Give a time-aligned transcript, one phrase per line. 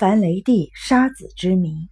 [0.00, 1.90] 凡雷帝杀子之谜。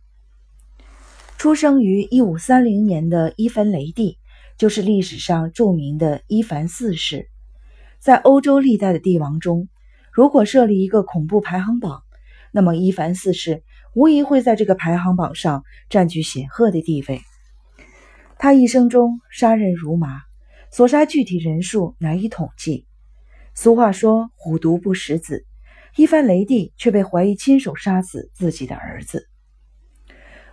[1.36, 4.16] 出生于一五三零年的伊凡雷帝，
[4.56, 7.28] 就是历史上著名的伊凡四世。
[7.98, 9.68] 在欧洲历代的帝王中，
[10.10, 12.02] 如果设立一个恐怖排行榜，
[12.50, 13.62] 那么伊凡四世
[13.94, 17.20] 无疑会在这个排行榜上占据显赫的地位。
[18.38, 20.22] 他一生中杀人如麻，
[20.70, 22.86] 所杀具体人数难以统计。
[23.54, 25.44] 俗话说“虎毒不食子”。
[25.96, 29.28] 伊凡雷帝却被怀疑亲手杀死自己的儿子。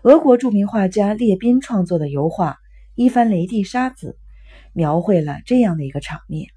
[0.01, 2.51] 俄国著名画家列宾创作的油画
[2.95, 4.17] 《伊凡雷帝杀子》，
[4.73, 6.47] 描绘了这样的一个场面：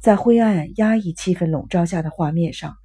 [0.00, 2.76] 在灰暗压抑气氛笼罩下的画面上，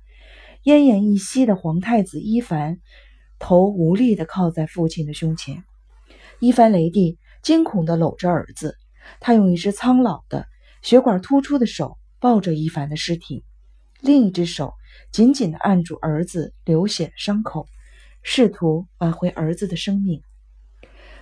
[0.64, 2.80] 奄奄一息的皇太子伊凡
[3.40, 5.64] 头无力地靠在父亲的胸前。
[6.40, 8.76] 伊凡雷帝惊恐地搂着儿子，
[9.20, 10.48] 他用一只苍老的、
[10.82, 13.44] 血管突出的手抱着伊凡的尸体，
[14.02, 14.74] 另一只手。
[15.12, 17.68] 紧紧地按住儿子流血的伤口，
[18.24, 20.22] 试图挽回儿子的生命，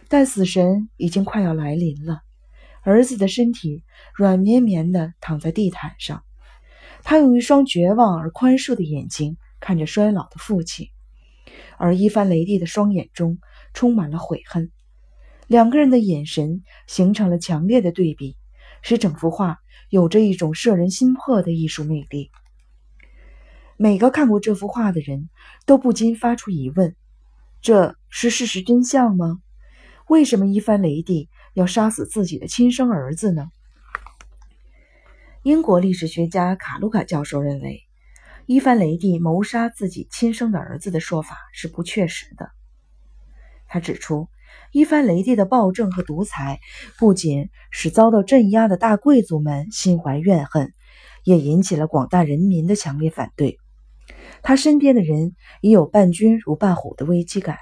[0.07, 2.21] 但死神已经快要来临了。
[2.83, 6.23] 儿子的身体软绵绵地躺在地毯上，
[7.03, 10.89] 他用一双绝望而宽恕的眼睛看着衰老的父亲，
[11.77, 13.39] 而伊凡雷帝的双眼中
[13.73, 14.71] 充满了悔恨。
[15.47, 18.35] 两个人的眼神形成了强烈的对比，
[18.83, 19.57] 使整幅画
[19.89, 22.29] 有着一种摄人心魄的艺术魅力。
[23.81, 25.29] 每个看过这幅画的人
[25.65, 26.97] 都不禁发出疑问：
[27.61, 29.39] 这是事实真相吗？
[30.09, 33.49] 为什么伊凡雷帝要杀死自己的亲生儿子呢？
[35.43, 37.83] 英国历史学家卡鲁卡教授认为，
[38.45, 42.51] 伊凡雷帝谋杀自己亲生的儿子的说法是不确实的。
[43.65, 44.27] 他指出，
[44.73, 46.59] 伊凡雷帝的暴政和独裁
[46.97, 50.73] 不仅使遭到镇压的大贵族们心怀怨恨，
[51.23, 53.57] 也引起了广大人民的强烈反对。
[54.41, 57.57] 他身边的人已有伴君如伴虎的危机感。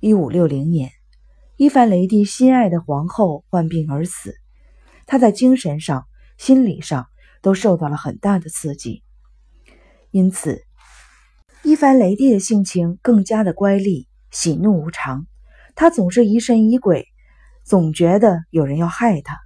[0.00, 0.90] 一五六零年，
[1.56, 4.34] 伊凡雷帝心爱的皇后患病而死，
[5.06, 7.06] 他在精神上、心理上
[7.40, 9.02] 都受到了很大的刺激，
[10.10, 10.62] 因此，
[11.62, 15.26] 伊凡雷帝的性情更加的乖戾、喜怒无常。
[15.76, 17.06] 他总是疑神疑鬼，
[17.64, 19.38] 总觉得有人要害他。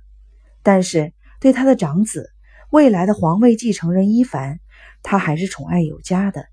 [0.62, 2.31] 但是，对他的长子、
[2.71, 4.59] 未来的皇位继承人伊凡。
[5.03, 6.47] 他还是宠爱有加的，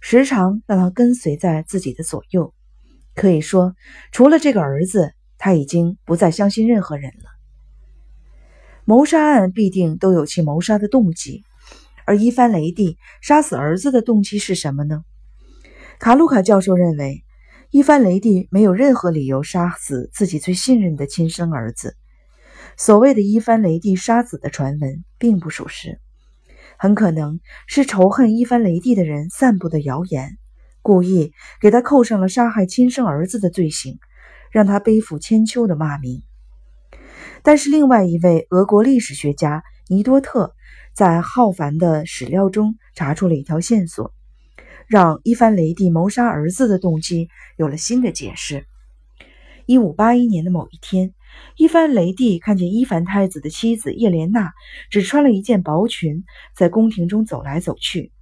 [0.00, 2.52] 时常让他跟随在自己的左右。
[3.14, 3.74] 可以说，
[4.10, 7.30] 除了这个儿子，他已经不再相信任何人了。
[8.84, 11.44] 谋杀案必定都有其谋杀的动机，
[12.04, 15.04] 而伊凡雷帝杀死儿子的动机是什么呢？
[16.00, 17.22] 卡鲁卡教授认为，
[17.70, 21.96] 伊凡雷帝没有任何理由杀死自己最信任的亲生儿子。
[22.76, 26.00] 所谓的伊凡雷帝杀子的传闻并不属实。
[26.82, 27.38] 很可能
[27.68, 30.36] 是仇恨伊凡雷帝的人散布的谣言，
[30.82, 34.00] 故意给他扣上了杀害亲生儿子的罪行，
[34.50, 36.24] 让他背负千秋的骂名。
[37.44, 40.56] 但是，另外一位俄国历史学家尼多特
[40.92, 44.12] 在浩繁的史料中查出了一条线索，
[44.88, 48.66] 让伊凡雷帝谋杀儿子的动机有了新的解释。
[49.66, 51.14] 一五八一年的某一天。
[51.56, 54.52] 伊凡雷帝看见伊凡太子的妻子叶莲娜
[54.90, 58.12] 只穿了一件薄裙，在宫廷中走来走去，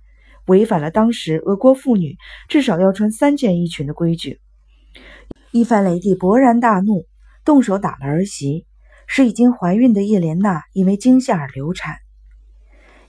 [0.47, 2.16] 违反了当时俄国妇女
[2.49, 4.41] 至少要穿三件衣裙的规矩。
[5.53, 7.06] 伊凡雷帝勃然大怒，
[7.44, 8.66] 动手打了儿媳，
[9.06, 11.99] 使已经怀孕的叶莲娜因为惊吓而流产。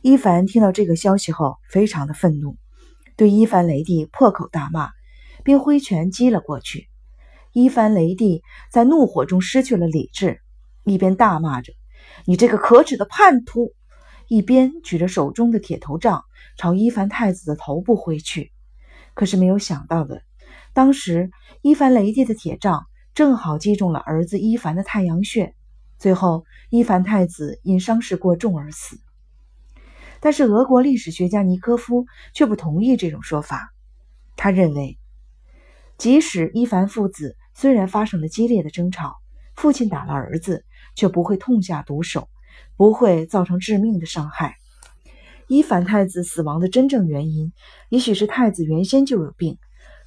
[0.02, 2.58] 伊凡听到这个消息后，非常的愤怒，
[3.18, 4.90] 对伊凡雷帝破口大骂，
[5.44, 6.91] 并挥拳击了过去。
[7.54, 10.40] 伊凡雷帝在怒火中失去了理智，
[10.86, 11.74] 一边大骂着
[12.24, 13.74] “你这个可耻的叛徒”，
[14.30, 16.24] 一边举着手中的铁头杖
[16.58, 18.54] 朝伊凡太子的头部挥去。
[19.14, 20.24] 可是没有想到的，
[20.72, 21.30] 当时
[21.62, 25.54] 伊凡雷帝的铁杖正好击中了儿子伊凡的太阳穴，
[26.00, 28.98] 最后伊凡太子因伤势过重而死。
[30.22, 33.74] 但是俄国历史学家尼科夫却不同意这种说法，
[34.38, 34.98] 他认为，
[35.98, 37.36] 即使伊凡父子。
[37.62, 39.18] 虽然发生了激烈的争吵，
[39.56, 40.66] 父亲打了儿子，
[40.96, 42.28] 却不会痛下毒手，
[42.76, 44.56] 不会造成致命的伤害。
[45.48, 47.54] 伊凡太子死亡的真正原因，
[47.90, 49.60] 也许是太子原先就有病，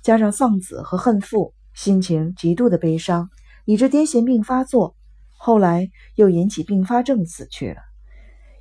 [0.02, 3.30] 加上丧子和恨父，心情极度的悲伤，
[3.66, 4.96] 以致癫痫病发作，
[5.36, 7.76] 后来又引起并发症死去了。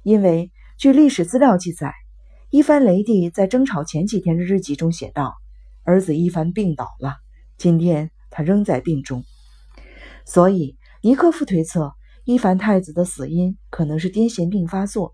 [0.04, 1.96] 因为据历史资料记载，
[2.52, 5.34] 伊凡雷帝在争吵前几天的日记中写道
[5.82, 7.16] ：“儿子伊凡病倒了，
[7.58, 9.24] 今天。”他仍在病中，
[10.26, 11.94] 所以尼科夫推测
[12.24, 15.14] 伊凡太子的死因可能是癫痫病发作。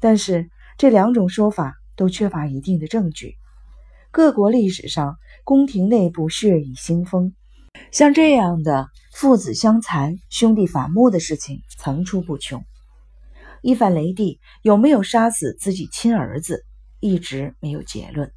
[0.00, 0.48] 但是
[0.78, 3.36] 这两种说法都缺乏一定的证据。
[4.10, 7.34] 各国历史上宫廷内部血雨腥风，
[7.92, 12.64] 像这样的父子相残、兄弟反目的事情层出不穷。
[13.60, 16.64] 伊凡雷帝有没有杀死自己亲儿子，
[17.00, 18.32] 一直没有结论。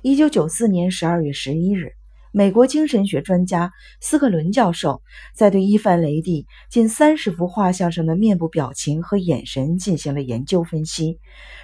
[0.00, 1.92] 一九九四年十二月十一日。
[2.36, 5.02] 美国精神学专家斯克伦教授
[5.36, 11.20] 在对伊凡雷帝近三十幅画像上的面部表情和眼神进行了研究分析。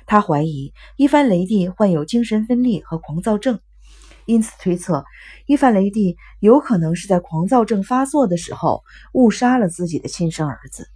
[0.07, 3.59] 他怀疑伊凡雷帝患有精神分裂和狂躁症，
[4.27, 5.05] 因此推测
[5.45, 10.87] 伊凡雷帝有可能是在狂躁症发作的时候误杀了自己的亲生儿子。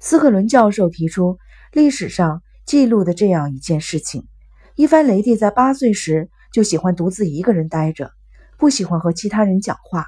[0.00, 1.38] 斯克伦教授提出，
[1.72, 4.26] 历史上记录的这样一件事情：
[4.74, 6.28] 伊凡雷帝在八岁时。
[6.52, 8.12] 就喜欢独自一个人待着，
[8.58, 10.06] 不喜欢和其他人讲话。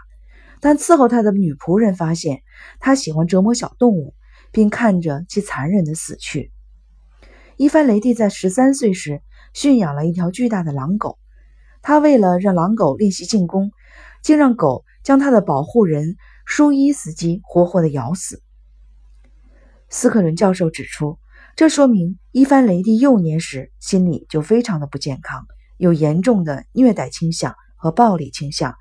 [0.61, 2.43] 但伺候他的女仆人发现
[2.81, 4.15] 他喜欢折磨小动物，
[4.53, 6.53] 并看着其残忍的死去。
[7.57, 11.19] 伊凡雷帝在十三岁时驯养了一条巨大的狼狗，
[11.83, 13.73] 他为了让狼狗练习进攻，
[14.23, 18.43] 竟让狗将他的保护人舒伊斯基活活的咬死。
[19.91, 21.19] 斯克伦教授指出，
[21.57, 25.47] 这说明伊凡雷帝幼年时心理就非常的不健康。
[25.77, 28.75] 有严重的虐待倾向和暴力倾向，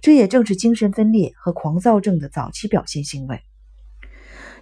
[0.00, 3.40] 这也正是精神分裂和狂躁症的早期表现行为。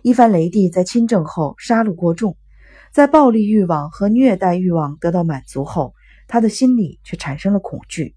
[0.02, 2.36] 伊凡雷帝在亲政后杀戮过重，
[2.92, 5.94] 在暴力欲望和虐待欲望得到满足后，
[6.28, 8.14] 他的心里却产生了恐惧。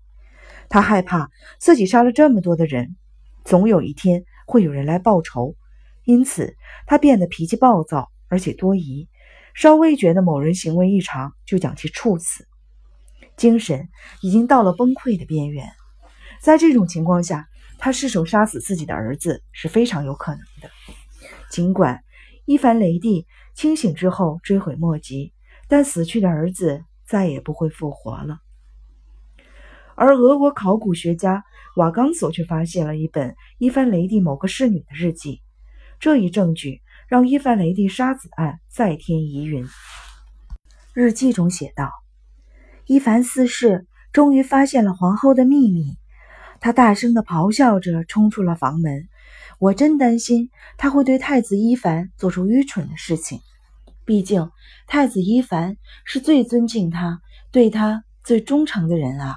[0.69, 1.29] 他害怕
[1.59, 2.97] 自己杀了这么多的人，
[3.45, 5.55] 总有一天会有人来报仇，
[6.03, 6.55] 因此
[6.85, 9.07] 他变得脾气暴躁，而且多疑，
[9.53, 12.45] 稍微觉得某人行为异常，就将其处死。
[13.37, 13.87] 精神
[14.21, 15.71] 已经到了崩溃的边缘，
[16.41, 17.47] 在这种情况下，
[17.77, 20.69] 他失手杀死自己的儿子是非常有可能的。
[21.51, 22.03] 尽管
[22.45, 25.33] 伊凡雷帝清醒之后追悔莫及，
[25.67, 28.39] 但死去的儿子再也不会复活了。
[29.95, 31.43] 而俄国考古学家
[31.75, 35.43] 瓦冈索却发现了一本伊凡雷帝某个侍女的日记，
[35.99, 39.63] 这一证据让伊凡雷帝杀子案再添疑云。
[40.93, 41.91] 日记中写道。
[42.87, 45.97] 伊凡四世终于发现了皇后的秘密，
[46.61, 49.09] 他大声地咆哮着冲出了房门。
[49.59, 53.41] 我真担心他会对太子伊凡做出愚蠢的事情，
[54.05, 54.49] 毕竟
[54.87, 55.75] 太子伊凡
[56.05, 57.19] 是最尊敬他、
[57.51, 59.35] 对他最忠诚的人啊。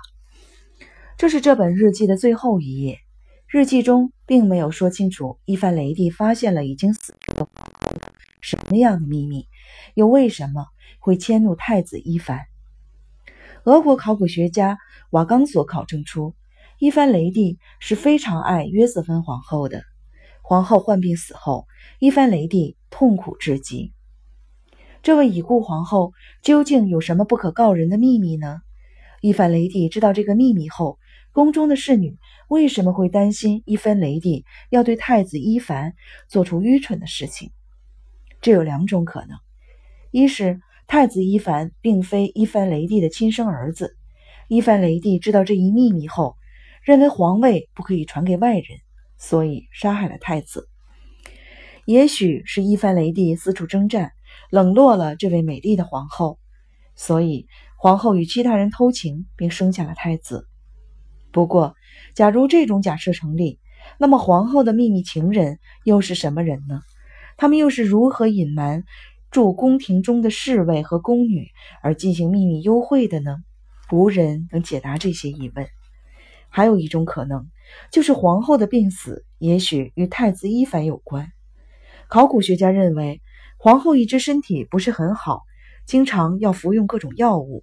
[1.17, 3.01] 这是这本日记的最后一页，
[3.49, 7.99] 日记中并没有说清楚伊凡雷帝发现了已经死去的皇后
[8.41, 9.49] 什么样的秘密，
[9.95, 10.67] 又为什么
[11.01, 12.39] 会迁怒太子伊凡。
[13.65, 14.79] 俄国考古学家
[15.11, 16.35] 瓦冈索考证出，
[16.79, 19.83] 伊凡雷帝是非常爱约瑟芬皇后的。
[20.41, 21.67] 皇后患病死后，
[21.99, 23.93] 伊凡雷帝痛苦至极。
[25.03, 28.63] 这位已故皇后究竟有什么不可告人的秘密呢？
[29.21, 30.99] 伊凡雷帝知道这个秘密后，
[31.31, 32.17] 宫中的侍女
[32.49, 35.93] 为什么会担心伊凡雷帝要对太子伊凡
[36.29, 37.51] 做出愚蠢的事情？
[38.41, 39.39] 这有两种可能：
[40.11, 40.63] 一是。
[40.93, 43.97] 太子伊凡并非伊凡雷帝的亲生儿子。
[44.49, 46.35] 伊凡雷帝知道这一秘密后，
[46.83, 48.65] 认为皇位不可以传给外人，
[49.17, 50.69] 所以杀害了太子。
[51.85, 54.11] 也许是伊凡雷帝四处征战，
[54.51, 56.41] 冷落了这位美丽的皇后，
[56.97, 57.47] 所以
[57.77, 60.49] 皇后与其他人偷情，并生下了太子。
[61.31, 61.77] 不过，
[62.17, 63.61] 假如这种假设成立，
[63.97, 66.81] 那么皇后的秘密情人又是什么人呢？
[67.37, 68.85] 他们又是如何隐瞒？
[69.31, 71.49] 住宫廷中的侍卫和宫女
[71.83, 73.37] 而进行秘密幽会的呢？
[73.93, 75.69] 无人能解答这些疑问。
[76.49, 77.49] 还有一种可能，
[77.93, 81.31] 就是皇后的病死也许与太子伊凡有关。
[82.09, 83.23] 考古学家认为，
[83.57, 85.43] 皇后一直身体不是很好，
[85.87, 87.63] 经常要服用各种药物，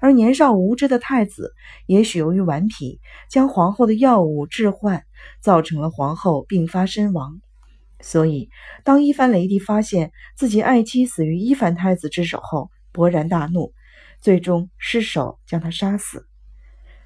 [0.00, 1.54] 而年少无知的太子
[1.86, 5.04] 也许由于顽皮，将皇后的药物致幻，
[5.40, 7.40] 造成了皇后病发身亡。
[8.00, 8.48] 所以，
[8.82, 13.72] 当伊凡雷帝发现自己爱妻死于伊凡太子之手后，勃然大怒，
[14.20, 16.26] 最终失手将他杀死。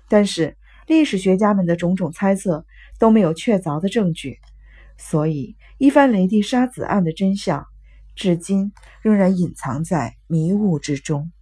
[0.08, 2.64] 但是，历史学家们的种种猜测
[2.98, 4.38] 都没有确凿的证据，
[4.96, 7.66] 所以伊凡雷帝杀子案的真相，
[8.14, 8.72] 至今
[9.02, 11.32] 仍然隐藏在迷雾之中。